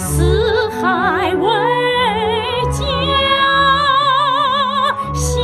[0.00, 1.46] 四海为
[2.72, 2.82] 家
[5.12, 5.38] 修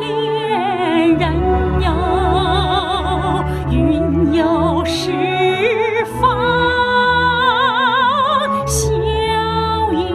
[0.00, 1.22] 炼人
[1.80, 1.86] 有
[3.70, 6.20] 云游四方
[8.66, 8.82] 逍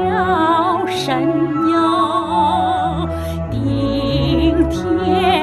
[0.04, 1.08] 遥神
[1.72, 1.74] 游
[3.50, 3.56] 顶
[4.70, 5.37] 天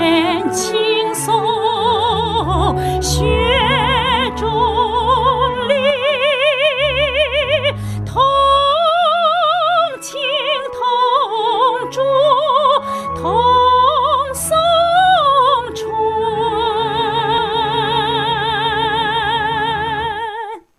[11.90, 12.00] 主
[13.20, 13.53] 同